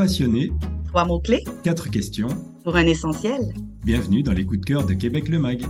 [0.00, 0.50] passionné.
[0.86, 1.44] Trois mots-clés.
[1.62, 2.28] Quatre questions.
[2.64, 3.52] Pour un essentiel.
[3.84, 5.60] Bienvenue dans les coups de cœur de Québec le Mag.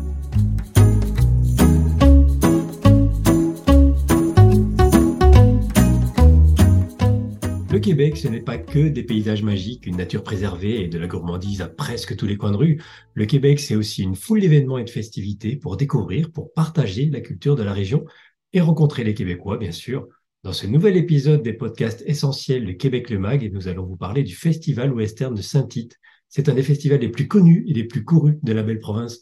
[7.72, 11.08] Le Québec, ce n'est pas que des paysages magiques, une nature préservée et de la
[11.08, 12.80] gourmandise à presque tous les coins de rue.
[13.14, 17.20] Le Québec, c'est aussi une foule d'événements et de festivités pour découvrir, pour partager la
[17.20, 18.04] culture de la région
[18.52, 20.06] et rencontrer les Québécois, bien sûr.
[20.42, 24.22] Dans ce nouvel épisode des podcasts essentiels de Québec le Mag, nous allons vous parler
[24.22, 25.98] du Festival Western de Saint-Tite.
[26.30, 29.18] C'est un des festivals les plus connus et les plus courus de la belle province.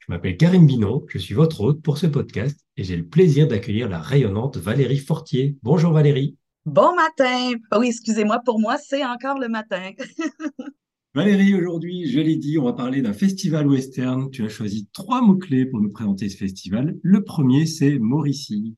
[0.00, 3.46] Je m'appelle Karine Binon, je suis votre hôte pour ce podcast et j'ai le plaisir
[3.46, 5.56] d'accueillir la rayonnante Valérie Fortier.
[5.62, 6.36] Bonjour Valérie.
[6.64, 7.52] Bon matin.
[7.70, 9.92] Ah oui, excusez-moi, pour moi, c'est encore le matin.
[11.14, 14.32] Valérie, aujourd'hui, je l'ai dit, on va parler d'un festival western.
[14.32, 16.96] Tu as choisi trois mots-clés pour nous présenter ce festival.
[17.02, 18.74] Le premier, c'est Mauricie.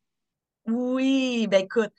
[0.68, 1.92] Oui, ben écoute,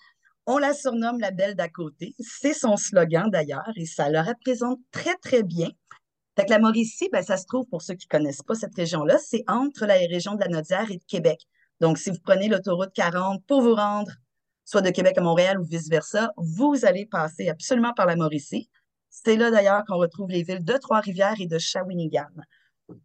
[0.45, 2.15] on la surnomme la belle d'à côté.
[2.19, 5.69] C'est son slogan d'ailleurs et ça le représente très, très bien.
[6.37, 9.17] Fait la Mauricie, ben, ça se trouve, pour ceux qui ne connaissent pas cette région-là,
[9.17, 11.39] c'est entre la région de la Nodière et de Québec.
[11.81, 14.11] Donc, si vous prenez l'autoroute 40 pour vous rendre
[14.65, 18.69] soit de Québec à Montréal ou vice-versa, vous allez passer absolument par la Mauricie.
[19.09, 22.29] C'est là d'ailleurs qu'on retrouve les villes de Trois-Rivières et de Shawinigan.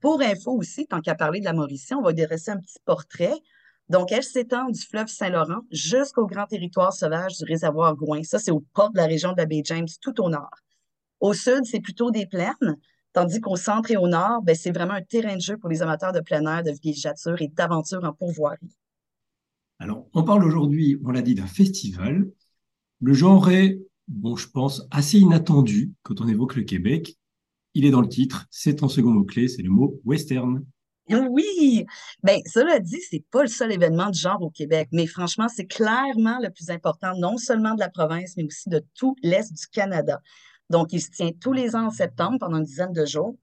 [0.00, 3.34] Pour info aussi, tant qu'à parler de la Mauricie, on va dresser un petit portrait.
[3.90, 8.22] Donc, elle s'étend du fleuve Saint-Laurent jusqu'au grand territoire sauvage du réservoir Gouin.
[8.22, 10.50] Ça, c'est au port de la région de la baie James, tout au nord.
[11.20, 12.76] Au sud, c'est plutôt des plaines,
[13.12, 15.82] tandis qu'au centre et au nord, ben, c'est vraiment un terrain de jeu pour les
[15.82, 18.74] amateurs de plein air, de villégiature et d'aventure en pourvoirie.
[19.78, 22.26] Alors, on parle aujourd'hui, on l'a dit, d'un festival.
[23.00, 27.16] Le genre est, bon, je pense, assez inattendu quand on évoque le Québec.
[27.74, 30.64] Il est dans le titre, c'est ton second mot-clé, c'est le mot western.
[31.10, 31.84] Oui,
[32.22, 35.66] bien, cela dit, c'est pas le seul événement du genre au Québec, mais franchement, c'est
[35.66, 39.66] clairement le plus important, non seulement de la province, mais aussi de tout l'Est du
[39.66, 40.20] Canada.
[40.70, 43.36] Donc, il se tient tous les ans en septembre pendant une dizaine de jours.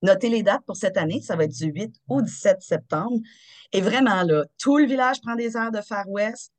[0.00, 3.18] Notez les dates pour cette année, ça va être du 8 au 17 septembre.
[3.72, 6.50] Et vraiment, là, tout le village prend des airs de Far West.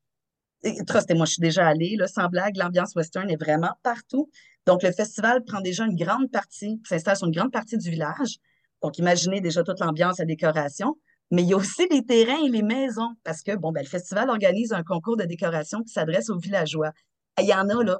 [0.87, 4.29] Trustez-moi, je suis déjà allée, là, sans blague, l'ambiance western est vraiment partout.
[4.65, 8.37] Donc, le festival prend déjà une grande partie, s'installe sur une grande partie du village.
[8.83, 10.97] Donc, imaginez déjà toute l'ambiance, la décoration.
[11.31, 13.89] Mais il y a aussi les terrains et les maisons, parce que, bon, ben, le
[13.89, 16.91] festival organise un concours de décoration qui s'adresse aux villageois.
[17.39, 17.99] Il y en a, là,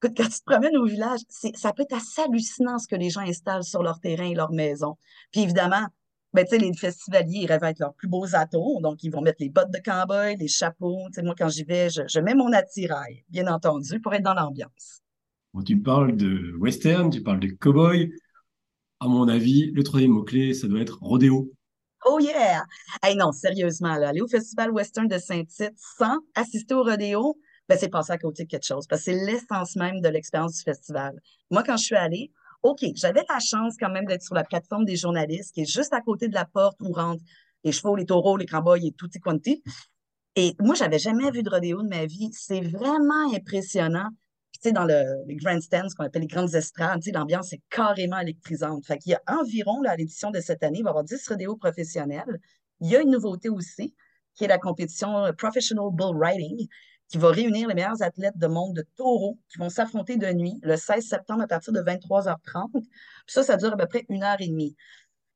[0.00, 3.20] quand tu te promènes au village, ça peut être assez hallucinant ce que les gens
[3.20, 4.96] installent sur leur terrain et leur maison.
[5.30, 5.86] Puis évidemment,
[6.32, 8.80] ben, les festivaliers, ils rêvent avec leurs plus beaux atours.
[8.80, 11.08] Donc, ils vont mettre les bottes de cowboy, les chapeaux.
[11.22, 15.02] moi, quand j'y vais, je, mets mon attirail, bien entendu, pour être dans l'ambiance.
[15.66, 18.10] tu parles de western, tu parles de cowboy.
[19.00, 21.50] À mon avis, le troisième mot-clé, ça doit être rodéo.
[22.04, 22.64] Oh yeah!
[23.02, 27.88] Hey, non, sérieusement, aller au Festival Western de Saint-Tite sans assister au rodéo, ben, c'est
[27.88, 31.18] passer à côté de quelque chose, parce que c'est l'essence même de l'expérience du festival.
[31.50, 32.30] Moi, quand je suis allée,
[32.62, 35.94] OK, j'avais la chance quand même d'être sur la plateforme des journalistes, qui est juste
[35.94, 37.24] à côté de la porte où rentrent
[37.64, 39.62] les chevaux, les taureaux, les cowboys et tutti quanti.
[40.36, 42.30] Et moi, j'avais jamais vu de rodéo de ma vie.
[42.32, 44.08] C'est vraiment impressionnant.
[44.66, 48.84] Dans le, les grandstands, ce qu'on appelle les grandes estrades, l'ambiance est carrément électrisante.
[48.86, 51.26] Fait qu'il y a environ, à l'édition de cette année, il va y avoir 10
[51.28, 52.40] rodéos professionnels.
[52.80, 53.94] Il y a une nouveauté aussi,
[54.34, 56.68] qui est la compétition Professional Bull Riding,
[57.08, 60.58] qui va réunir les meilleurs athlètes de monde de taureau qui vont s'affronter de nuit
[60.62, 62.70] le 16 septembre à partir de 23h30.
[62.72, 62.84] Puis
[63.26, 64.76] ça, ça dure à peu près une heure et demie.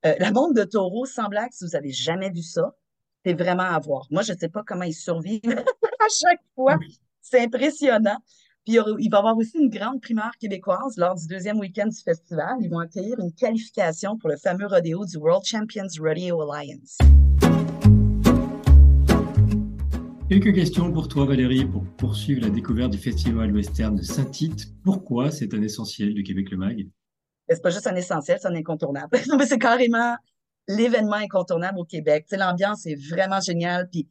[0.06, 2.76] Euh, la monde de taureau, sans blague, si vous n'avez jamais vu ça,
[3.24, 4.06] c'est vraiment à voir.
[4.10, 6.78] Moi, je ne sais pas comment ils survivent à chaque fois.
[7.20, 8.18] C'est impressionnant.
[8.64, 12.00] Puis il va y avoir aussi une grande primaire québécoise lors du deuxième week-end du
[12.02, 12.56] festival.
[12.62, 16.96] Ils vont accueillir une qualification pour le fameux rodéo du World Champions Rodeo Alliance.
[20.30, 24.68] Quelques questions pour toi, Valérie, pour poursuivre la découverte du Festival Western de Saint-Tite.
[24.82, 26.88] Pourquoi c'est un essentiel de Québec le Mag?
[27.50, 29.18] C'est pas juste un essentiel, c'est un incontournable.
[29.46, 30.16] c'est carrément
[30.68, 32.24] l'événement incontournable au Québec.
[32.32, 33.90] L'ambiance est vraiment géniale.
[33.92, 34.08] Puis,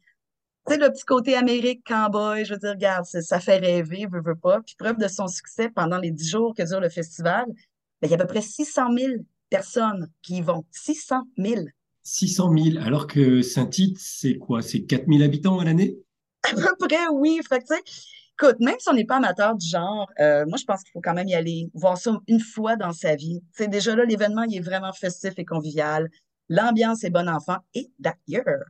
[0.72, 4.36] sais, le petit côté Amérique, cowboy, je veux dire, regarde, ça fait rêver, veut, veut
[4.36, 4.60] pas.
[4.60, 8.10] Puis, preuve de son succès pendant les dix jours que dure le festival, ben, il
[8.10, 9.12] y a à peu près 600 000
[9.50, 10.64] personnes qui y vont.
[10.70, 11.62] 600 000.
[12.02, 14.62] 600 000, alors que Saint-Tite, c'est quoi?
[14.62, 15.96] C'est 4 000 habitants à l'année?
[16.44, 17.40] À peu près, oui.
[17.48, 20.82] Fait que, écoute, même si on n'est pas amateur du genre, euh, moi, je pense
[20.82, 23.42] qu'il faut quand même y aller, voir ça une fois dans sa vie.
[23.52, 26.10] C'est déjà là, l'événement, il est vraiment festif et convivial.
[26.50, 27.56] L'ambiance est bonne enfant.
[27.72, 28.64] Et d'ailleurs,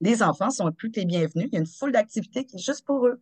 [0.00, 1.48] les enfants sont plus que les bienvenus.
[1.50, 3.20] Il y a une foule d'activités qui est juste pour eux.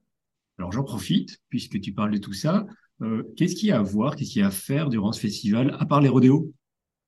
[0.58, 2.66] Alors, j'en profite, puisque tu parles de tout ça.
[3.00, 5.20] Euh, qu'est-ce qu'il y a à voir, qu'est-ce qu'il y a à faire durant ce
[5.20, 6.52] festival, à part les rodéos?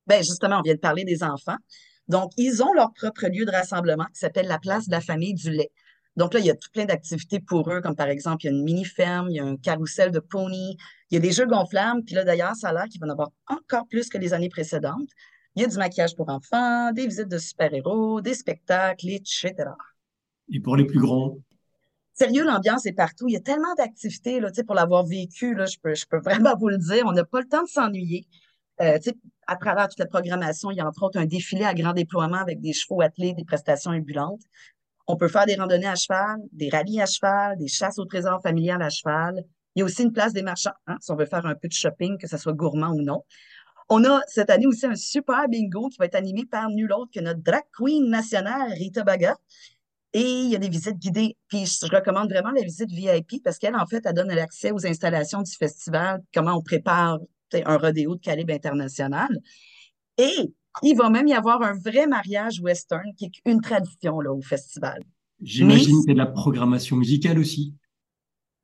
[0.06, 1.56] Ben, justement, on vient de parler des enfants.
[2.08, 5.34] Donc, ils ont leur propre lieu de rassemblement qui s'appelle la place de la famille
[5.34, 5.70] du lait.
[6.16, 8.48] Donc là, il y a tout plein d'activités pour eux, comme par exemple, il y
[8.48, 10.76] a une mini-ferme, il y a un carrousel de pony,
[11.10, 13.10] il y a des jeux gonflables, puis là, d'ailleurs, ça a l'air qu'il va en
[13.10, 15.08] avoir encore plus que les années précédentes.
[15.56, 19.54] Il y a du maquillage pour enfants, des visites de super-héros, des spectacles, etc.
[20.52, 21.38] Et pour les plus grands?
[22.12, 23.28] Sérieux, l'ambiance est partout.
[23.28, 26.54] Il y a tellement d'activités, là, pour l'avoir vécu, là, je, peux, je peux vraiment
[26.56, 27.04] vous le dire.
[27.06, 28.26] On n'a pas le temps de s'ennuyer.
[28.80, 28.98] Euh,
[29.46, 32.38] à travers toute la programmation, il y a entre autres un défilé à grand déploiement
[32.38, 34.42] avec des chevaux attelés, des prestations ambulantes.
[35.06, 38.40] On peut faire des randonnées à cheval, des rallyes à cheval, des chasses au trésor
[38.42, 39.44] familial à cheval.
[39.74, 41.68] Il y a aussi une place des marchands, hein, si on veut faire un peu
[41.68, 43.24] de shopping, que ce soit gourmand ou non.
[43.92, 47.10] On a cette année aussi un super bingo qui va être animé par nul autre
[47.12, 49.36] que notre drag queen nationale, Rita Baga.
[50.12, 51.36] Et il y a des visites guidées.
[51.48, 54.86] Puis je recommande vraiment la visite VIP parce qu'elle, en fait, elle donne l'accès aux
[54.86, 57.18] installations du festival, comment on prépare
[57.52, 59.28] un rodéo de calibre international.
[60.18, 60.54] Et
[60.84, 64.40] il va même y avoir un vrai mariage western qui est une tradition là, au
[64.40, 65.02] festival.
[65.42, 67.74] J'imagine que c'est de la programmation musicale aussi.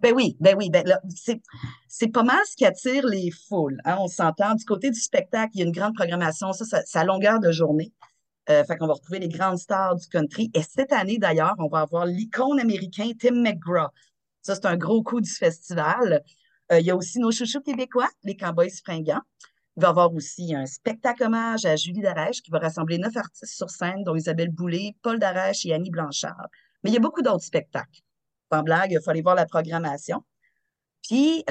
[0.01, 0.85] Ben oui, ben oui, ben
[1.89, 3.81] c'est pas mal ce qui attire les foules.
[3.85, 4.55] Hein, on s'entend.
[4.55, 6.53] Du côté du spectacle, il y a une grande programmation.
[6.53, 7.93] Ça, à longueur de journée.
[8.49, 10.51] Euh, fait qu'on va retrouver les grandes stars du country.
[10.55, 13.89] Et cette année, d'ailleurs, on va avoir l'icône américain Tim McGraw.
[14.43, 16.23] Ça, c'est un gros coup du festival.
[16.71, 19.23] Euh, il y a aussi nos chouchous québécois, les Cowboys fringants.
[19.77, 23.17] Il va y avoir aussi un spectacle hommage à Julie Darèche qui va rassembler neuf
[23.17, 26.49] artistes sur scène, dont Isabelle Boulay, Paul Darèche et Annie Blanchard.
[26.83, 28.01] Mais il y a beaucoup d'autres spectacles.
[28.51, 30.23] En blague, il faut aller voir la programmation.
[31.03, 31.45] Puis,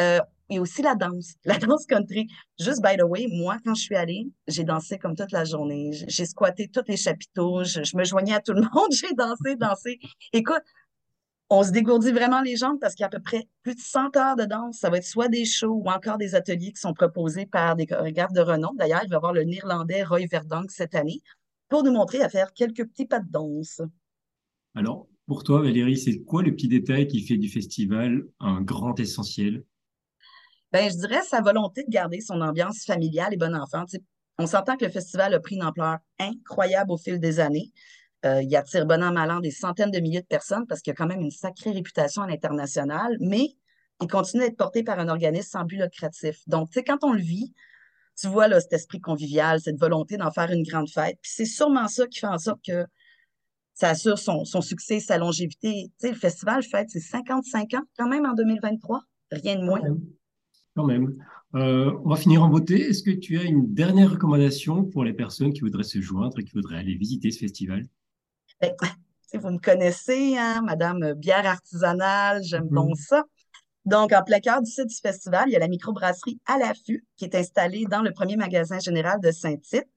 [0.50, 2.28] il y a aussi la danse, la danse country.
[2.60, 5.92] Juste, by the way, moi, quand je suis allée, j'ai dansé comme toute la journée.
[6.08, 9.56] J'ai squatté tous les chapiteaux, je, je me joignais à tout le monde, j'ai dansé,
[9.56, 10.00] dansé.
[10.34, 10.64] Écoute,
[11.50, 13.80] on se dégourdit vraiment les jambes parce qu'il y a à peu près plus de
[13.80, 14.80] 100 heures de danse.
[14.80, 17.86] Ça va être soit des shows ou encore des ateliers qui sont proposés par des
[17.86, 18.74] chorégraphes de renom.
[18.76, 21.22] D'ailleurs, il va y avoir le Néerlandais Roy Verdonk cette année
[21.70, 23.82] pour nous montrer à faire quelques petits pas de danse.
[24.74, 29.00] Alors, pour toi, Valérie, c'est quoi le petit détail qui fait du festival un grand
[29.00, 29.64] essentiel?
[30.72, 33.86] Ben, je dirais sa volonté de garder son ambiance familiale et bon enfant.
[34.38, 37.72] on s'entend que le festival a pris une ampleur incroyable au fil des années.
[38.26, 40.92] Euh, il attire bon an, mal an des centaines de milliers de personnes parce qu'il
[40.92, 43.56] y a quand même une sacrée réputation à l'international, mais
[44.02, 46.42] il continue à être porté par un organisme sans but lucratif.
[46.48, 47.54] Donc, tu sais, quand on le vit,
[48.20, 51.18] tu vois là, cet esprit convivial, cette volonté d'en faire une grande fête.
[51.22, 52.86] Puis c'est sûrement ça qui fait en sorte que
[53.76, 55.92] ça assure son, succès, sa longévité.
[56.00, 59.82] Tu sais, le festival fête ses 55 ans quand même en 2023, rien de moins.
[60.76, 61.16] Quand même.
[61.56, 62.90] Euh, on va finir en beauté.
[62.90, 66.44] Est-ce que tu as une dernière recommandation pour les personnes qui voudraient se joindre et
[66.44, 67.86] qui voudraient aller visiter ce festival?
[68.62, 68.72] Ben,
[69.34, 73.08] vous me connaissez, hein, Madame Bière artisanale, j'aime bon mm-hmm.
[73.08, 73.26] ça.
[73.84, 77.06] Donc, en plein cœur du site du festival, il y a la microbrasserie à l'affût
[77.18, 79.88] qui est installée dans le premier magasin général de Saint-Tite.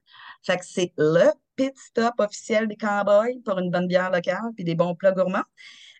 [0.43, 4.63] Fait que c'est le pit stop officiel des cowboys pour une bonne bière locale puis
[4.63, 5.43] des bons plats gourmands.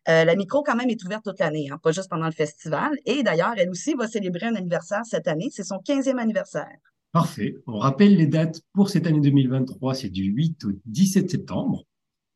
[0.08, 2.92] Euh, la micro, quand même, est ouverte toute l'année, hein, pas juste pendant le festival.
[3.06, 5.50] Et d'ailleurs, elle aussi va célébrer un anniversaire cette année.
[5.52, 6.78] C'est son 15e anniversaire.
[7.12, 7.56] Parfait.
[7.68, 9.96] On rappelle les dates pour cette année 2023.
[9.96, 11.84] C'est du 8 au 17 septembre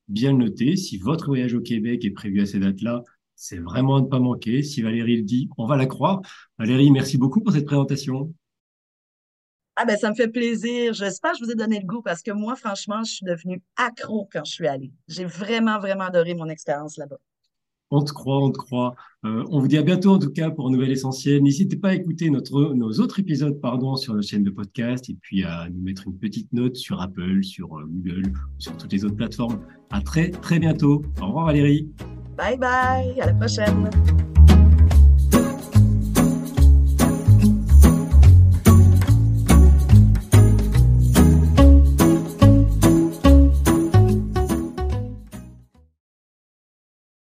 [0.09, 0.75] bien noter.
[0.75, 3.03] Si votre voyage au Québec est prévu à ces dates-là,
[3.35, 4.61] c'est vraiment à ne pas manquer.
[4.61, 6.21] Si Valérie le dit, on va la croire.
[6.57, 8.33] Valérie, merci beaucoup pour cette présentation.
[9.75, 10.93] Ah ben ça me fait plaisir.
[10.93, 13.61] J'espère que je vous ai donné le goût parce que moi, franchement, je suis devenue
[13.75, 14.91] accro quand je suis allée.
[15.07, 17.17] J'ai vraiment, vraiment adoré mon expérience là-bas.
[17.89, 18.95] On te croit, on te croit.
[19.23, 21.43] Euh, on vous dit à bientôt en tout cas pour un nouvel essentiel.
[21.43, 25.17] N'hésitez pas à écouter notre, nos autres épisodes pardon, sur notre chaîne de podcast et
[25.21, 29.05] puis à nous mettre une petite note sur Apple, sur euh, Google, sur toutes les
[29.05, 29.59] autres plateformes.
[29.91, 31.03] À très très bientôt.
[31.21, 31.87] Au revoir Valérie.
[32.35, 33.89] Bye bye, à la prochaine.